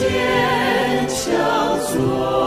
[0.00, 2.39] 坚强做。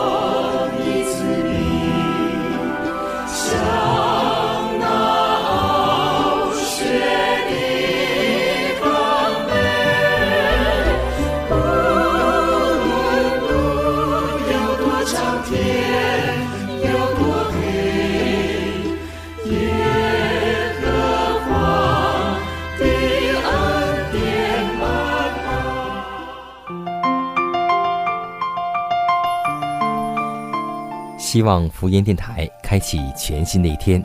[31.34, 34.03] 希望福音电台开启全新的一天，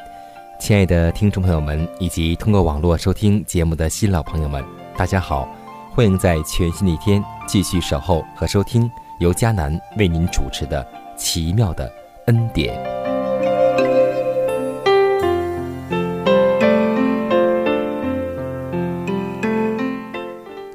[0.58, 4.64] 亲爱的听众朋友们，以及通过网络收听节目的新老朋友们，
[4.96, 5.46] 大家好！
[5.90, 10.82] 欢迎在全新的一天继续守候和收听由迦南为您主持的
[11.18, 11.92] 《奇妙的
[12.28, 12.74] 恩典》。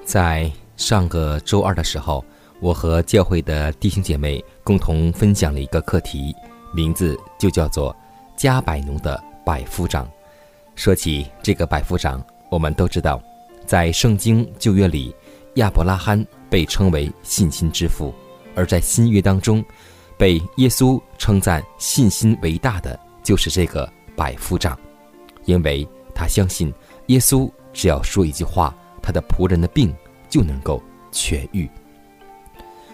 [0.06, 2.24] 在上个周二的时候。
[2.64, 6.34] 我和教会的弟兄姐妹共同分享了一个课题，
[6.74, 7.94] 名字就叫做
[8.38, 10.10] “加百农的百夫长”。
[10.74, 13.22] 说起这个百夫长，我们都知道，
[13.66, 15.14] 在圣经旧约里，
[15.56, 18.14] 亚伯拉罕被称为信心之父；
[18.56, 19.62] 而在新约当中，
[20.18, 24.80] 被耶稣称赞信心为大的就是这个百夫长，
[25.44, 25.86] 因为
[26.16, 26.74] 他相信
[27.08, 29.94] 耶稣只要说一句话，他的仆人的病
[30.30, 30.82] 就能够
[31.12, 31.70] 痊愈。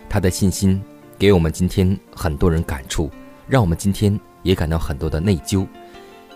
[0.09, 0.81] 他的信心
[1.17, 3.09] 给我们今天很多人感触，
[3.47, 5.67] 让我们今天也感到很多的内疚，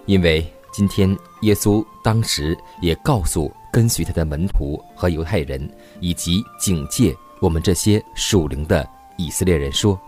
[0.06, 5.68] 因为今天耶稣当时也告诉跟随他的门徒和犹太人，
[6.00, 10.00] 以及警戒我们这些属灵的以色列人说：“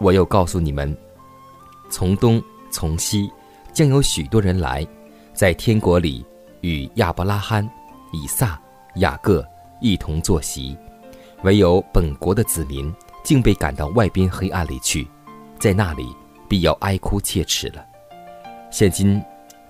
[0.00, 0.96] 我又告诉你们，
[1.90, 3.30] 从东从西
[3.72, 4.86] 将有许多人来，
[5.34, 6.24] 在天国里
[6.62, 7.68] 与亚伯拉罕、
[8.12, 8.60] 以撒、
[8.96, 9.46] 雅各
[9.80, 10.76] 一同坐席。”
[11.42, 12.92] 唯有本国的子民
[13.22, 15.06] 竟被赶到外边黑暗里去，
[15.58, 16.14] 在那里
[16.48, 17.84] 必要哀哭切齿了。
[18.70, 19.22] 现今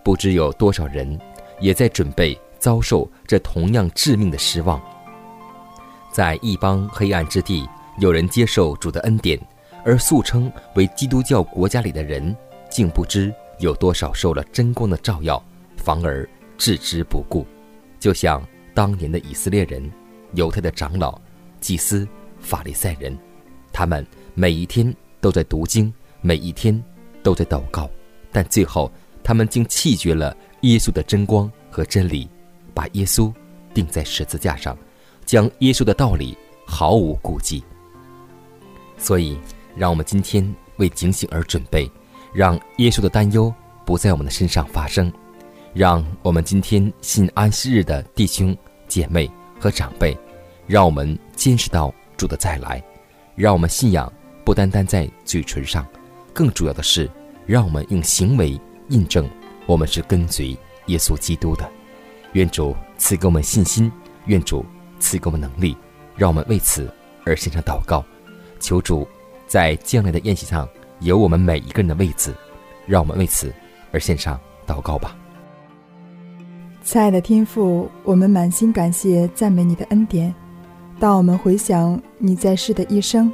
[0.03, 1.19] 不知有多少人
[1.61, 4.81] 也在准备遭受这同样致命的失望。
[6.13, 9.39] 在一邦黑暗之地，有人接受主的恩典，
[9.85, 12.35] 而素称为基督教国家里的人，
[12.71, 15.43] 竟不知有多少受了真光的照耀，
[15.77, 17.47] 反而置之不顾。
[17.99, 19.91] 就像当年的以色列人，
[20.33, 21.21] 犹太的长老。
[21.67, 22.07] 祭司、
[22.39, 23.19] 法利赛人，
[23.73, 26.81] 他们每一天都在读经，每一天
[27.25, 27.91] 都在祷告，
[28.31, 28.89] 但最后
[29.25, 32.31] 他们竟弃绝了耶稣的真光和真理，
[32.73, 33.35] 把耶稣
[33.75, 34.79] 钉在十字架上，
[35.25, 37.65] 将耶稣的道理毫无顾忌。
[38.97, 39.37] 所以，
[39.77, 41.91] 让我们今天为警醒而准备，
[42.33, 43.53] 让耶稣的担忧
[43.85, 45.13] 不在我们的身上发生，
[45.75, 48.57] 让我们今天信安息日的弟兄
[48.87, 49.29] 姐妹
[49.59, 50.17] 和长辈。
[50.67, 52.83] 让我们坚持到主的再来，
[53.35, 54.13] 让我们信仰
[54.45, 55.87] 不单单在嘴唇上，
[56.33, 57.11] 更主要的是，
[57.47, 59.29] 让我们用行为印证
[59.67, 60.57] 我们是跟随
[60.87, 61.69] 耶稣基督的。
[62.33, 63.91] 愿主赐给我们信心，
[64.27, 64.65] 愿主
[64.99, 65.77] 赐给我们能力，
[66.17, 66.93] 让我们为此
[67.25, 68.05] 而献上祷告，
[68.61, 69.07] 求主
[69.47, 70.69] 在将来的宴席上
[71.01, 72.35] 有我们每一个人的位子，
[72.87, 73.55] 让我们为此
[73.93, 75.17] 而献上祷告吧。
[76.83, 80.35] 亲爱的天父，我们满心感谢赞美你的恩典。
[80.99, 83.31] 当我们回想你在世的一生，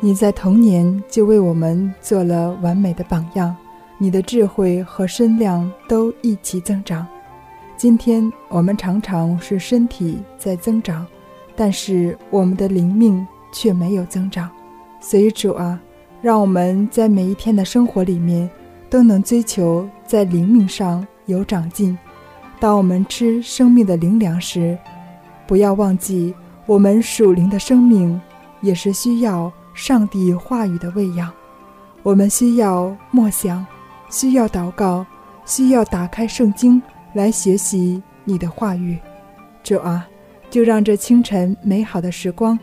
[0.00, 3.56] 你在童年就为我们做了完美的榜样，
[3.96, 7.06] 你的智慧和身量都一起增长。
[7.74, 11.06] 今天我们常常是身体在增长，
[11.56, 14.50] 但是我们的灵命却没有增长。
[15.00, 15.80] 所以主啊，
[16.20, 18.48] 让我们在每一天的生活里面
[18.90, 21.96] 都能追求在灵命上有长进。
[22.58, 24.76] 当我们吃生命的灵粮时，
[25.46, 26.34] 不要忘记。
[26.66, 28.20] 我们属灵的生命
[28.60, 31.30] 也是需要上帝话语的喂养，
[32.02, 33.64] 我们需要默想，
[34.10, 35.04] 需要祷告，
[35.44, 36.80] 需要打开圣经
[37.12, 38.98] 来学习你的话语。
[39.62, 40.06] 主啊，
[40.48, 42.58] 就让这清晨美好的时光，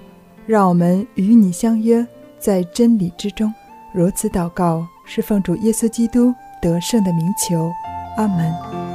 [0.46, 2.06] 让我们与你相约
[2.40, 3.54] 在真理之中，
[3.94, 7.72] 如此祷告，是奉主耶稣基督得胜的名求。
[8.18, 8.87] 阿门。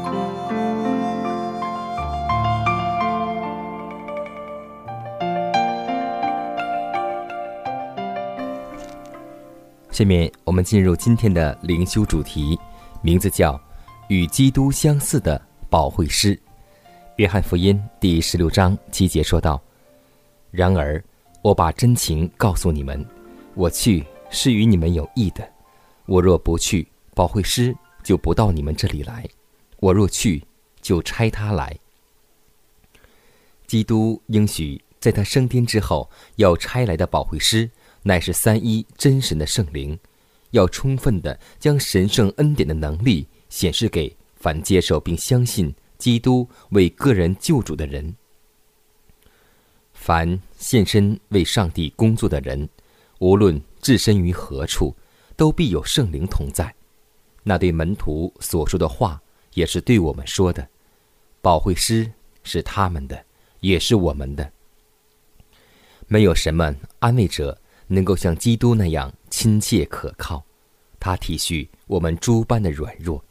[9.92, 12.58] 下面我们进入今天的灵修主题，
[13.02, 13.60] 名字叫
[14.08, 16.36] “与基督相似的保惠师”。
[17.16, 19.60] 约翰福音第十六章七节说道
[20.50, 21.04] ：“然而，
[21.42, 23.06] 我把真情告诉你们，
[23.54, 25.46] 我去是与你们有益的。
[26.06, 29.22] 我若不去，保惠师就不到你们这里来；
[29.78, 30.42] 我若去，
[30.80, 31.78] 就差他来。”
[33.68, 37.70] 基督应许在他升天之后要差来的保惠师。
[38.02, 39.98] 乃是三一真神的圣灵，
[40.50, 48.14] 要充分的将神圣恩典的能力显示给凡接受并相信基督为个人救主的人。
[49.92, 52.68] 凡献身为上帝工作的人，
[53.20, 54.94] 无论置身于何处，
[55.36, 56.74] 都必有圣灵同在。
[57.44, 59.22] 那对门徒所说的话，
[59.54, 60.68] 也是对我们说的。
[61.40, 62.10] 保惠师
[62.42, 63.24] 是他们的，
[63.60, 64.52] 也是我们的。
[66.08, 67.56] 没有什么安慰者。
[67.86, 70.44] 能够像基督那样亲切可靠，
[70.98, 73.22] 他体恤我们诸般的软弱，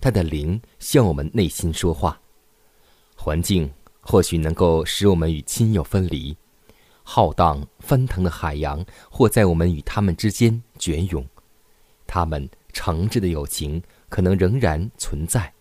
[0.00, 2.20] 他的灵向我们内心说话。
[3.14, 3.70] 环境
[4.00, 6.36] 或许能够使我们与亲友分离，
[7.02, 11.26] 浩荡翻腾的海洋或在我们与他们之间卷涌，
[12.06, 15.52] 他们诚挚的友情可能仍然存在，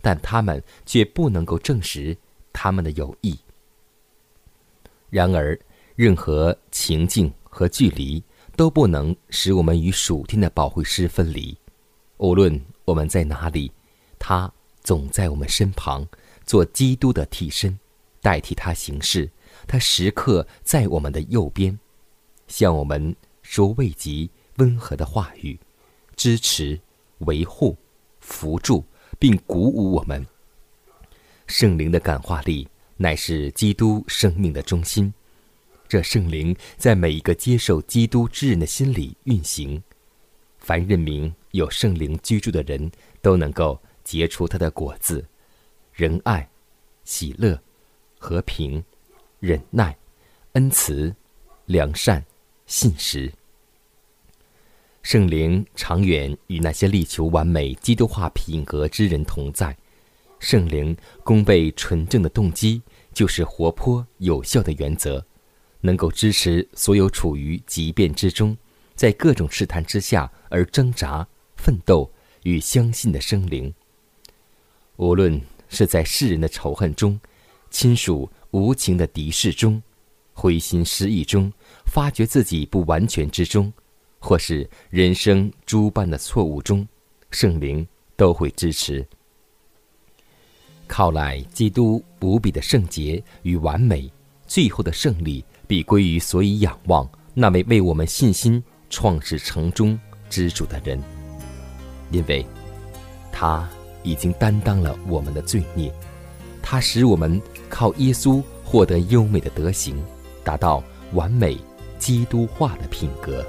[0.00, 2.16] 但他们却不能够证实
[2.52, 3.38] 他们的友谊。
[5.10, 5.58] 然而，
[5.94, 7.32] 任何情境。
[7.54, 8.24] 和距离
[8.56, 11.54] 都不能使我们与属天的保护师分离。
[12.16, 13.70] 无论我们在哪里，
[14.18, 14.50] 他
[14.82, 16.06] 总在我们身旁，
[16.46, 17.78] 做基督的替身，
[18.22, 19.30] 代替他行事。
[19.66, 21.78] 他时刻在我们的右边，
[22.48, 24.26] 向我们说慰藉、
[24.56, 25.58] 温和的话语，
[26.16, 26.80] 支持、
[27.18, 27.76] 维护、
[28.20, 28.82] 扶助，
[29.18, 30.26] 并鼓舞我们。
[31.46, 32.66] 圣灵的感化力
[32.96, 35.12] 乃是基督生命的中心。
[35.92, 39.82] 这圣灵在每一个接受基督之人的心里运行，
[40.56, 42.90] 凡认明有圣灵居住的人，
[43.20, 45.22] 都能够结出他的果子：
[45.92, 46.48] 仁爱、
[47.04, 47.60] 喜乐、
[48.18, 48.82] 和平、
[49.38, 49.94] 忍耐、
[50.52, 51.14] 恩慈、
[51.66, 52.24] 良善、
[52.64, 53.30] 信实。
[55.02, 59.76] 圣灵长远与那些力求完美基督化品格之人同在。
[60.38, 62.80] 圣灵供备纯正的动机，
[63.12, 65.22] 就是活泼有效的原则。
[65.82, 68.56] 能够支持所有处于疾变之中，
[68.94, 71.26] 在各种试探之下而挣扎、
[71.56, 72.10] 奋斗
[72.44, 73.72] 与相信的生灵。
[74.96, 75.38] 无论
[75.68, 77.20] 是在世人的仇恨中、
[77.70, 79.82] 亲属无情的敌视中、
[80.32, 81.52] 灰心失意中、
[81.86, 83.72] 发觉自己不完全之中，
[84.18, 86.86] 或是人生诸般的错误中，
[87.30, 87.86] 圣灵
[88.16, 89.04] 都会支持。
[90.86, 94.12] 靠来基督无比的圣洁与完美，
[94.46, 95.44] 最后的胜利。
[95.72, 99.98] 必归于所以仰望那位为我们信心创始成终
[100.28, 101.02] 之主的人，
[102.10, 102.44] 因为，
[103.32, 103.66] 他
[104.02, 105.90] 已经担当了我们的罪孽，
[106.60, 109.96] 他使我们靠耶稣获得优美的德行，
[110.44, 111.56] 达到完美
[111.98, 113.42] 基督化的品格。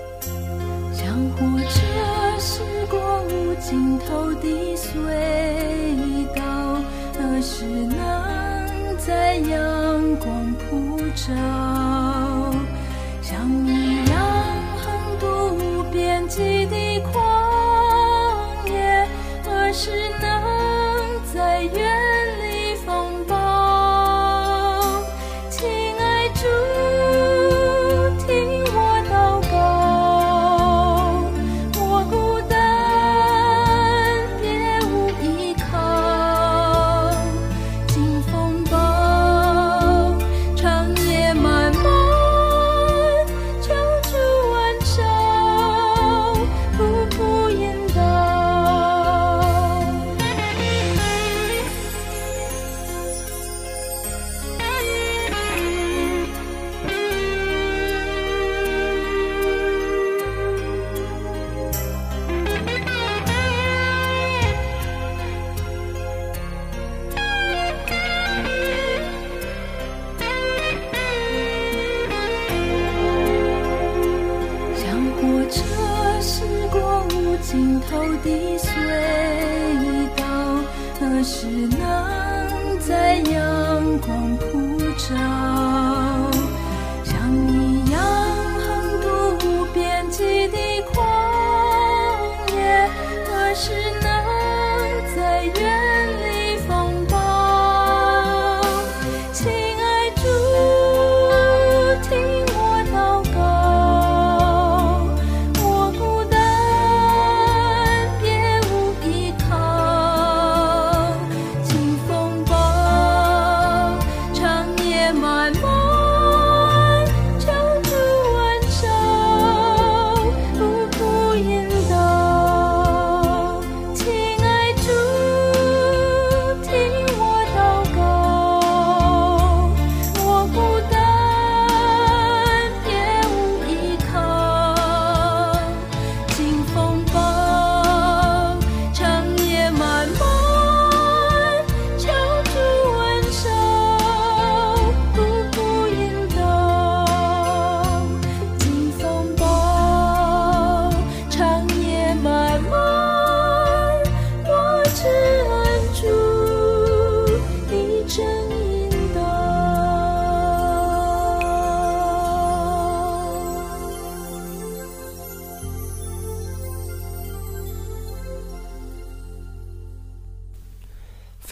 [0.94, 6.82] 像火车驶过无尽头的隧道，
[7.20, 11.83] 何时能在阳光普照？
[16.34, 16.75] 无边际的
[17.12, 19.08] 旷野，
[19.46, 19.92] 而是
[77.53, 78.67] 尽头的隧
[80.17, 80.25] 道
[81.00, 85.92] 何时能在阳光普照？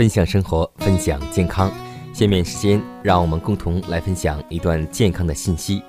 [0.01, 1.71] 分享生活，分享健康。
[2.11, 5.79] 下面时间，让我们共同来分享一段健康的信息。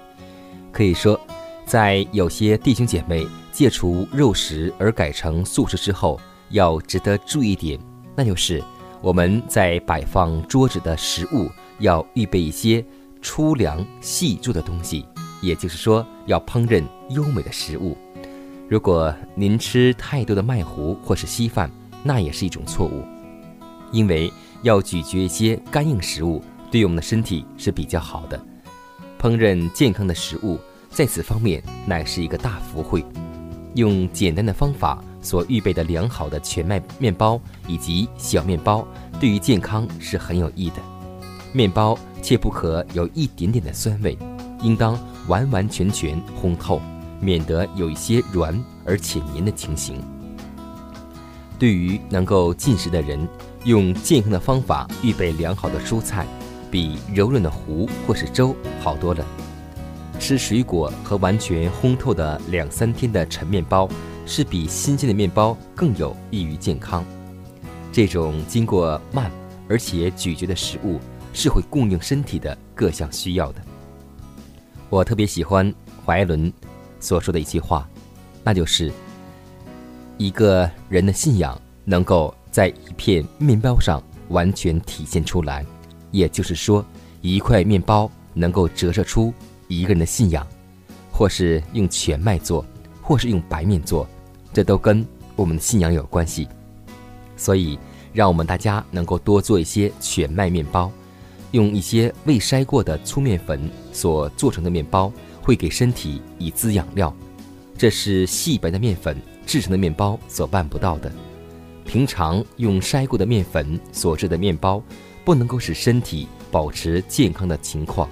[0.70, 1.18] 可以说，
[1.64, 7.80] 在有些弟兄姐妹戒除肉食而改成素食之后，要值得注意点，
[8.14, 8.62] 那就是
[9.00, 12.84] 我们在摆放桌子的食物要预备一些
[13.22, 15.06] 粗粮细做的东西，
[15.40, 17.96] 也就是说，要烹饪优美的食物。
[18.68, 21.70] 如果您吃太多的麦糊或是稀饭，
[22.02, 23.02] 那也是一种错误，
[23.92, 24.32] 因为
[24.62, 28.40] 要咀嚼一些干硬食物，对我们的身体是比较好的。
[29.20, 30.58] 烹饪健康的食物，
[30.90, 33.04] 在此方面乃是一个大福慧。
[33.74, 38.86] 用简单的方法所预备的良好的全麦面包以及小面包，
[39.20, 40.76] 对于健康是很有益的。
[41.52, 44.18] 面包切不可有一点点的酸味，
[44.62, 46.80] 应当完完全全烘透。
[47.20, 48.52] 免得有一些软
[48.84, 50.02] 而且黏的情形。
[51.56, 53.28] 对于能够进食的人，
[53.64, 56.26] 用健康的方法预备良好的蔬菜，
[56.70, 59.24] 比柔软的糊或是粥好多了。
[60.18, 63.88] 吃水果和完全烘透的两三天的陈面包，
[64.26, 67.04] 是比新鲜的面包更有益于健康。
[67.92, 69.30] 这种经过慢
[69.68, 70.98] 而且咀嚼的食物，
[71.32, 73.60] 是会供应身体的各项需要的。
[74.88, 75.72] 我特别喜欢
[76.04, 76.52] 怀伦。
[77.00, 77.88] 所说的一句话，
[78.44, 78.92] 那就是
[80.18, 85.66] 一个人的信仰能够在一片面包上完全体现出来。
[86.12, 86.84] 也就是说，
[87.20, 89.34] 一块面包能够折射出
[89.66, 90.46] 一个人的信仰，
[91.10, 92.64] 或是用全麦做，
[93.00, 94.06] 或是用白面做，
[94.52, 95.04] 这都跟
[95.34, 96.46] 我们的信仰有关系。
[97.36, 97.76] 所以，
[98.12, 100.92] 让我们大家能够多做一些全麦面包，
[101.50, 105.12] 用一些未筛过的粗面粉所做成的面包。
[105.44, 107.12] 会给身体以滋养料，
[107.76, 111.10] 这是细白的面粉制成的面包所办不到的。
[111.92, 114.82] 平常用筛过的面粉所制的面包，
[115.26, 118.08] 不能够使身体保持健康的情况，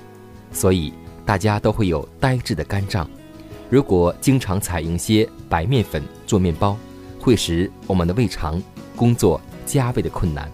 [0.52, 0.92] 所以
[1.24, 3.08] 大家都会有呆滞的肝脏。
[3.70, 6.76] 如果经常采用些白面粉做面包，
[7.18, 8.62] 会使我们的胃肠
[8.94, 10.52] 工作加倍的困难。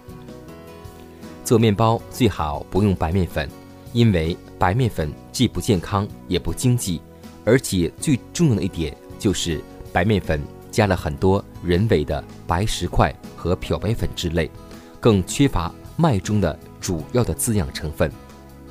[1.43, 3.49] 做面包最好不用白面粉。
[3.91, 7.01] 因为白面粉既不健康也不经济，
[7.43, 14.49] 而且最重要的一点就是白面粉加了很多人为的白石块和漂白粉之类，
[14.99, 18.11] 更缺乏麦中的主要的滋养成分。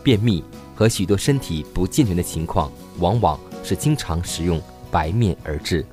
[0.02, 4.60] 便秘和许多身体不健全的情况，往往是经常食用
[4.90, 5.84] 白面而致。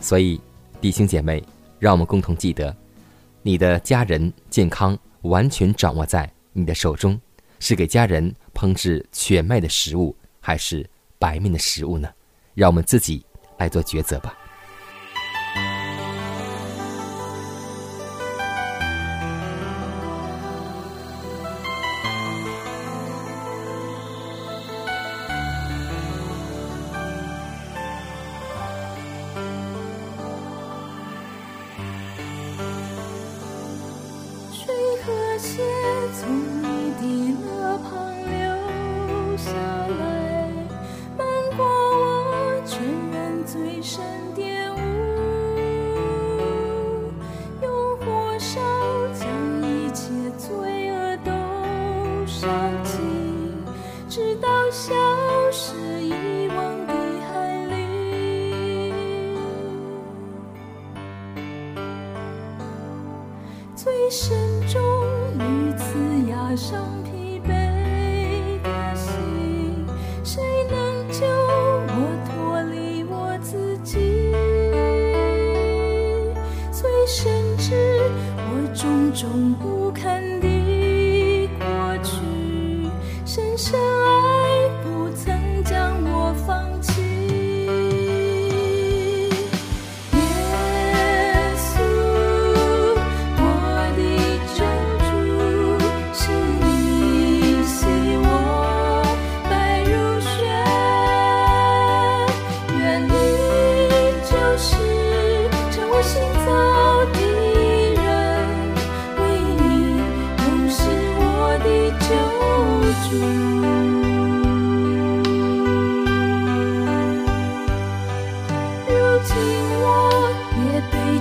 [0.00, 0.40] 所以，
[0.80, 1.42] 弟兄姐妹，
[1.78, 2.74] 让我们共同记得，
[3.42, 7.20] 你的家人健康完全掌握在你的手中，
[7.58, 8.34] 是给家人。
[8.54, 12.08] 烹制全麦的食物还是白面的食物呢？
[12.54, 13.24] 让我们自己
[13.58, 14.36] 来做抉择吧。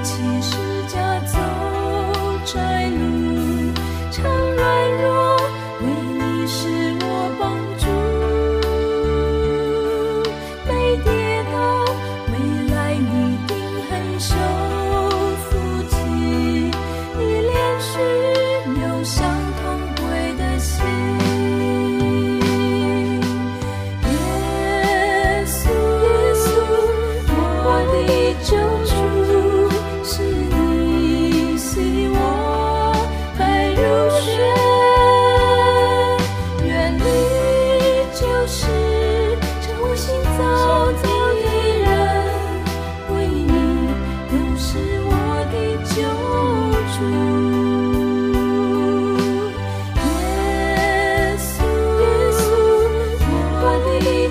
[0.02, 1.38] 一起是家，走
[2.44, 4.51] 窄路。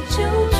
[0.08, 0.59] 就。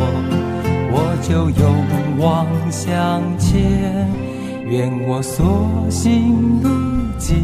[1.21, 4.09] 就勇往向前。
[4.65, 6.69] 愿我所行路
[7.17, 7.37] 径，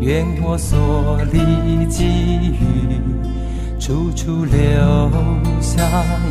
[0.00, 2.98] 愿我所历际遇。
[3.78, 4.56] 处处留
[5.60, 5.82] 下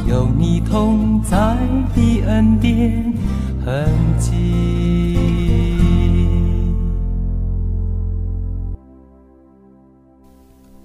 [0.08, 1.56] 有你同在
[1.96, 3.14] 的恩典
[3.64, 5.20] 痕迹。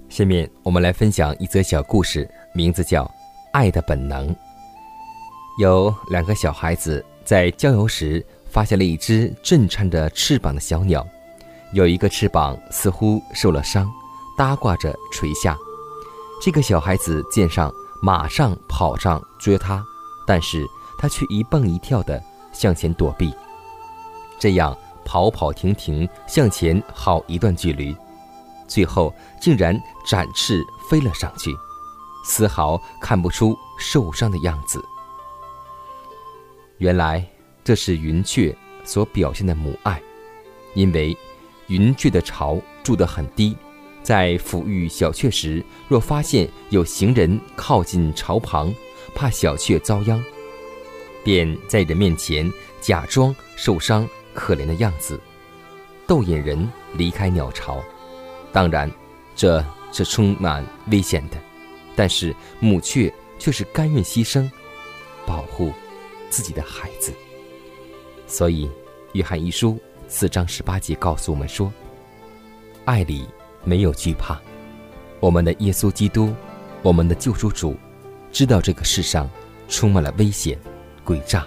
[0.07, 3.03] 下面我们来分享一则小故事，名字叫
[3.53, 4.27] 《爱的本能》。
[5.59, 11.05] 有两个小孩子在郊游时发现了一只震颤着翅膀的小鸟，
[11.73, 13.91] 有一个翅膀似乎受了伤，
[14.37, 15.57] 搭挂着垂下。
[16.41, 17.69] 这个小孩子见上，
[18.01, 19.83] 马上跑上追他，
[20.25, 20.65] 但是
[20.97, 23.33] 他却一蹦一跳的向前躲避，
[24.39, 27.93] 这样跑跑停停向前好一段距离，
[28.65, 31.53] 最后竟然展翅飞了上去，
[32.23, 34.81] 丝毫看不出受伤的样子。
[36.79, 37.25] 原来
[37.63, 40.01] 这是云雀所表现的母爱，
[40.73, 41.15] 因为
[41.67, 43.55] 云雀的巢筑得很低。
[44.01, 48.73] 在抚育小雀时，若发现有行人靠近巢旁，
[49.13, 50.23] 怕小雀遭殃，
[51.21, 55.19] 便在人面前假装受伤可怜的样子，
[56.07, 57.83] 逗引人离开鸟巢。
[58.53, 58.89] 当然，
[59.35, 61.35] 这是充满危险的，
[61.93, 64.49] 但是母雀却是甘愿牺牲，
[65.25, 65.73] 保护
[66.29, 67.13] 自己的孩子。
[68.27, 68.65] 所以，
[69.13, 69.73] 《约翰一书》
[70.07, 71.71] 四章十八节告诉我们说
[72.85, 73.27] ：“爱里。”
[73.61, 74.39] 没有惧怕，
[75.19, 76.33] 我们的耶稣基督，
[76.81, 77.75] 我们的救赎主，
[78.31, 79.29] 知道这个世上
[79.67, 80.57] 充满了危险、
[81.05, 81.45] 诡诈，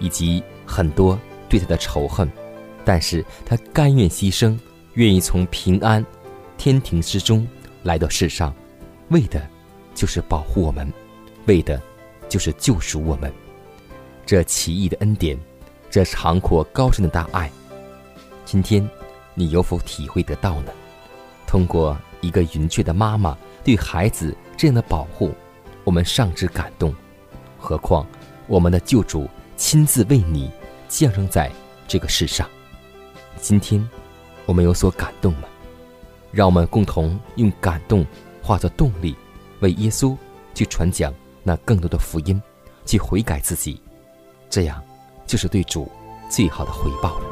[0.00, 1.16] 以及很多
[1.50, 2.26] 对他的仇恨，
[2.86, 4.58] 但是他甘愿牺牲，
[4.94, 6.04] 愿意从平安
[6.56, 7.46] 天庭之中
[7.82, 8.52] 来到世上，
[9.10, 9.46] 为的
[9.94, 10.90] 就是保护我们，
[11.44, 11.78] 为的
[12.30, 13.30] 就是救赎我们。
[14.32, 15.38] 这奇异的恩典，
[15.90, 17.52] 这长阔高深的大爱，
[18.46, 18.88] 今天
[19.34, 20.72] 你有否体会得到呢？
[21.46, 25.34] 通过一个云雀的妈妈对孩子这样的保护，
[25.84, 26.94] 我们尚知感动，
[27.58, 28.06] 何况
[28.46, 30.50] 我们的救主亲自为你
[30.88, 31.52] 降生在
[31.86, 32.48] 这个世上。
[33.36, 33.86] 今天，
[34.46, 35.48] 我们有所感动吗？
[36.30, 38.02] 让我们共同用感动
[38.40, 39.14] 化作动力，
[39.60, 40.16] 为耶稣
[40.54, 42.40] 去传讲那更多的福音，
[42.86, 43.81] 去悔改自己，
[44.52, 44.82] 这样
[45.26, 45.90] 就是对主
[46.28, 47.26] 最好的回报了。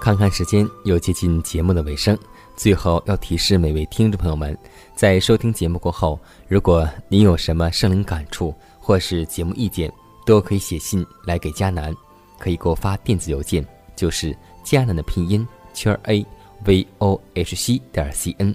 [0.00, 2.18] 看看时间，又接近节目的尾声。
[2.56, 4.56] 最后要提示每位听众朋友们，
[4.96, 9.92] 在收听节目过后，如果您有什么生灵感触或是节目意见，
[10.24, 11.94] 都可以写信来给佳楠，
[12.38, 13.62] 可以给我发电子邮件，
[13.94, 16.24] 就是佳楠的拼音圈 a
[16.64, 18.54] v o h c 点 c n。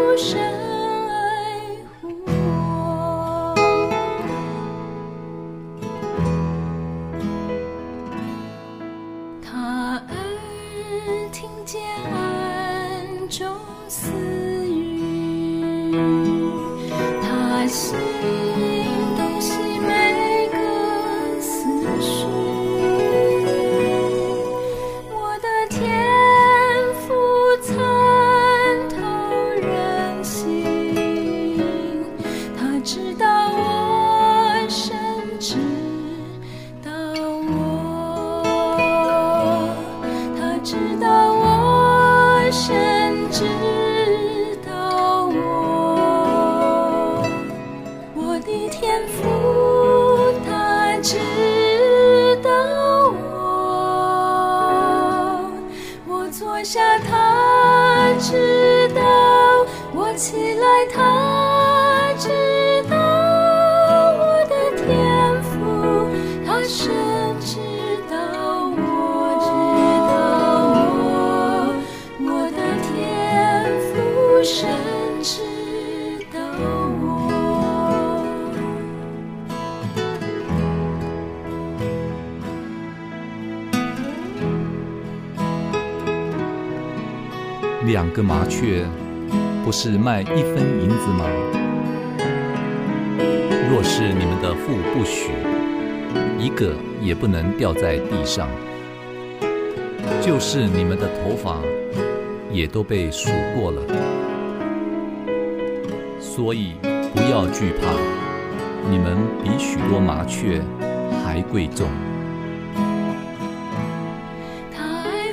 [0.00, 0.69] 无声
[88.10, 88.84] 两个麻雀，
[89.64, 91.24] 不是卖一分银子吗？
[93.70, 95.30] 若是你们的父不许，
[96.36, 98.48] 一个也不能掉在地上。
[100.20, 101.58] 就是你们的头发，
[102.50, 103.80] 也都被数过了。
[106.18, 106.72] 所以
[107.14, 107.86] 不要惧怕，
[108.90, 110.60] 你们比许多麻雀
[111.24, 111.86] 还贵重。
[114.74, 115.32] 太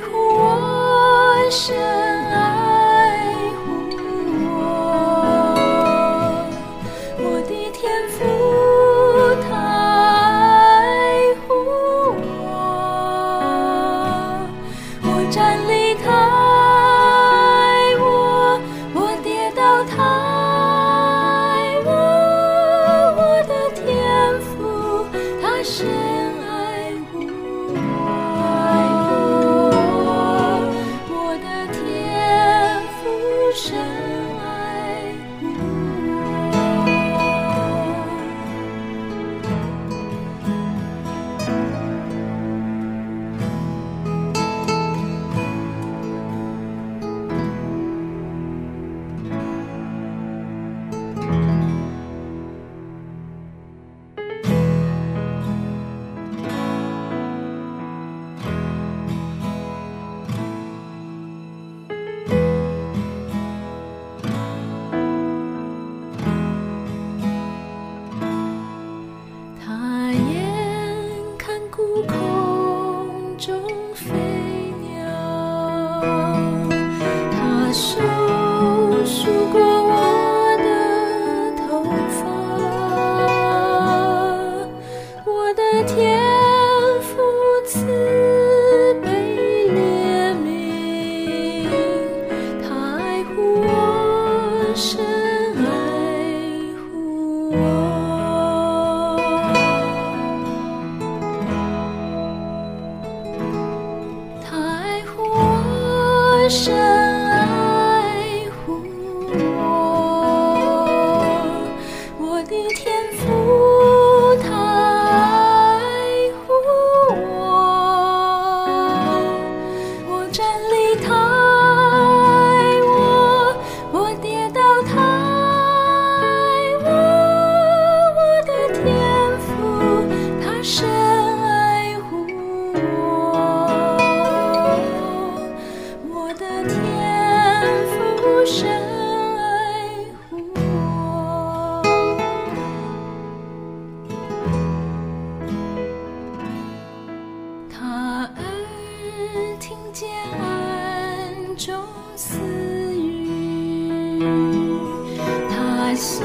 [155.50, 156.24] 他心